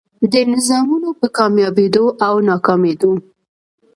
[0.31, 3.11] دې نظامونو په کاميابېدو او ناکامېدو